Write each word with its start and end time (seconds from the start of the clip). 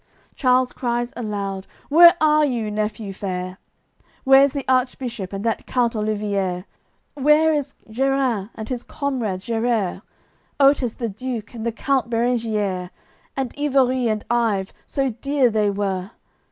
Charles 0.33 0.71
cries 0.73 1.13
aloud: 1.15 1.67
"Where 1.87 2.17
are 2.19 2.43
you, 2.43 2.71
nephew 2.71 3.13
fair? 3.13 3.59
Where's 4.23 4.51
the 4.51 4.65
Archbishop 4.67 5.31
and 5.31 5.45
that 5.45 5.67
count 5.67 5.93
Oliviers? 5.95 6.63
Where 7.13 7.53
is 7.53 7.75
Gerins 7.87 8.49
and 8.55 8.67
his 8.67 8.81
comrade 8.81 9.41
Gerers? 9.41 10.01
Otes 10.59 10.95
the 10.95 11.09
Duke, 11.09 11.53
and 11.53 11.67
the 11.67 11.71
count 11.71 12.09
Berengiers 12.09 12.89
And 13.37 13.53
Ivorie, 13.55 14.07
and 14.07 14.23
Ive, 14.31 14.73
so 14.87 15.11
dear 15.11 15.51
they 15.51 15.69
were? 15.69 16.09